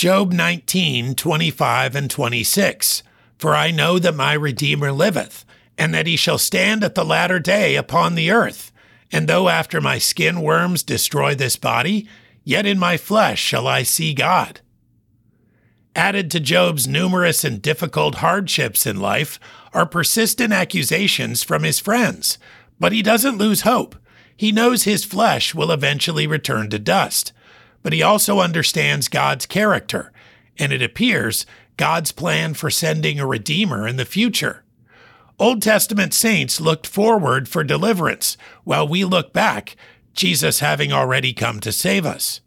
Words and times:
Job 0.00 0.32
19, 0.32 1.14
25 1.14 1.94
and 1.94 2.10
26. 2.10 3.02
For 3.36 3.54
I 3.54 3.70
know 3.70 3.98
that 3.98 4.14
my 4.14 4.32
Redeemer 4.32 4.92
liveth, 4.92 5.44
and 5.76 5.92
that 5.92 6.06
he 6.06 6.16
shall 6.16 6.38
stand 6.38 6.82
at 6.82 6.94
the 6.94 7.04
latter 7.04 7.38
day 7.38 7.76
upon 7.76 8.14
the 8.14 8.30
earth. 8.30 8.72
And 9.12 9.28
though 9.28 9.50
after 9.50 9.78
my 9.78 9.98
skin 9.98 10.40
worms 10.40 10.82
destroy 10.82 11.34
this 11.34 11.56
body, 11.56 12.08
yet 12.44 12.64
in 12.64 12.78
my 12.78 12.96
flesh 12.96 13.40
shall 13.40 13.66
I 13.66 13.82
see 13.82 14.14
God. 14.14 14.62
Added 15.94 16.30
to 16.30 16.40
Job's 16.40 16.88
numerous 16.88 17.44
and 17.44 17.60
difficult 17.60 18.14
hardships 18.14 18.86
in 18.86 19.00
life 19.00 19.38
are 19.74 19.84
persistent 19.84 20.50
accusations 20.50 21.42
from 21.42 21.62
his 21.62 21.78
friends, 21.78 22.38
but 22.78 22.92
he 22.92 23.02
doesn't 23.02 23.36
lose 23.36 23.60
hope. 23.68 23.96
He 24.34 24.50
knows 24.50 24.84
his 24.84 25.04
flesh 25.04 25.54
will 25.54 25.70
eventually 25.70 26.26
return 26.26 26.70
to 26.70 26.78
dust, 26.78 27.34
but 27.82 27.92
he 27.92 28.02
also 28.02 28.40
understands 28.40 29.08
God's 29.08 29.46
character, 29.46 30.12
and 30.58 30.72
it 30.72 30.82
appears 30.82 31.46
God's 31.76 32.12
plan 32.12 32.54
for 32.54 32.70
sending 32.70 33.18
a 33.18 33.26
Redeemer 33.26 33.88
in 33.88 33.96
the 33.96 34.04
future. 34.04 34.64
Old 35.38 35.62
Testament 35.62 36.12
saints 36.12 36.60
looked 36.60 36.86
forward 36.86 37.48
for 37.48 37.64
deliverance, 37.64 38.36
while 38.64 38.86
we 38.86 39.04
look 39.04 39.32
back, 39.32 39.76
Jesus 40.12 40.60
having 40.60 40.92
already 40.92 41.32
come 41.32 41.60
to 41.60 41.72
save 41.72 42.04
us. 42.04 42.42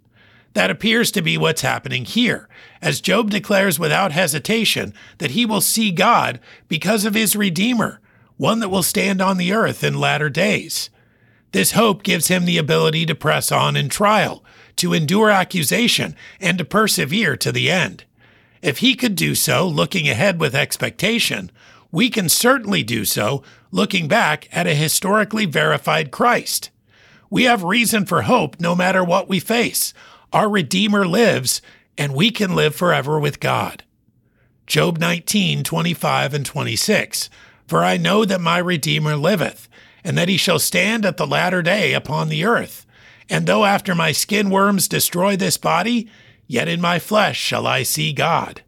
That 0.53 0.70
appears 0.70 1.09
to 1.13 1.23
be 1.23 1.36
what's 1.36 1.61
happening 1.61 2.05
here, 2.05 2.47
as 2.81 3.02
Job 3.02 3.31
declares 3.31 3.80
without 3.80 4.11
hesitation 4.11 4.94
that 5.17 5.31
he 5.31 5.45
will 5.45 5.61
see 5.61 5.89
God 5.89 6.39
because 6.67 7.05
of 7.05 7.16
his 7.16 7.36
Redeemer, 7.36 8.00
one 8.38 8.59
that 8.59 8.70
will 8.70 8.84
stand 8.84 9.22
on 9.22 9.38
the 9.38 9.52
earth 9.52 9.84
in 9.84 10.00
latter 10.00 10.30
days. 10.30 10.91
This 11.53 11.71
hope 11.71 12.03
gives 12.03 12.27
him 12.27 12.45
the 12.45 12.57
ability 12.57 13.05
to 13.05 13.16
press 13.16 13.52
on 13.52 13.77
in 13.77 13.88
trial, 13.88 14.44
to 14.77 14.94
endure 14.94 15.30
accusation, 15.30 16.16
and 16.41 16.57
to 16.57 16.66
persevere 16.66 17.38
to 17.38 17.52
the 17.52 17.71
end. 17.71 18.03
If 18.61 18.80
he 18.80 18.95
could 18.95 19.16
do 19.16 19.35
so 19.35 19.67
looking 19.67 20.09
ahead 20.09 20.39
with 20.39 20.55
expectation, 20.55 21.52
we 21.91 22.09
can 22.09 22.28
certainly 22.28 22.81
do 22.81 23.05
so 23.05 23.44
looking 23.72 24.08
back 24.08 24.50
at 24.52 24.66
a 24.66 24.73
historically 24.73 25.45
verified 25.45 26.09
Christ. 26.09 26.72
We 27.30 27.44
have 27.44 27.63
reason 27.63 28.06
for 28.06 28.23
hope 28.23 28.59
no 28.59 28.75
matter 28.75 29.03
what 29.03 29.30
we 29.30 29.39
face 29.39 29.94
our 30.33 30.50
Redeemer 30.50 31.06
lives, 31.06 31.61
and 31.95 32.16
we 32.16 32.31
can 32.31 32.56
live 32.56 32.75
forever 32.75 33.19
with 33.19 33.39
God. 33.39 33.83
Job 34.66 34.97
19, 34.97 35.63
25 35.63 36.33
and 36.33 36.44
26. 36.44 37.30
For 37.67 37.83
I 37.83 37.97
know 37.97 38.25
that 38.25 38.41
my 38.41 38.58
Redeemer 38.58 39.16
liveth, 39.16 39.69
and 40.04 40.18
that 40.18 40.30
he 40.30 40.38
shall 40.38 40.59
stand 40.59 41.06
at 41.06 41.18
the 41.18 41.28
latter 41.28 41.62
day 41.62 41.94
upon 41.94 42.30
the 42.30 42.44
earth. 42.44 42.86
And 43.30 43.46
though 43.46 43.66
after 43.66 43.94
my 43.94 44.12
skin 44.12 44.50
worms 44.50 44.88
destroy 44.88 45.36
this 45.38 45.58
body, 45.58 46.09
yet 46.48 46.68
in 46.68 46.82
my 46.82 47.00
flesh 47.00 47.38
shall 47.38 47.68
I 47.68 47.84
see 47.84 48.14
God. 48.14 48.62